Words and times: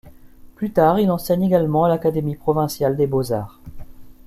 Plus 0.55 0.71
tard, 0.71 0.99
il 0.99 1.11
enseigne 1.11 1.43
également 1.43 1.85
à 1.85 1.89
l'Académie 1.89 2.35
provinciale 2.35 2.97
des 2.97 3.05
Beaux-Arts. 3.05 3.59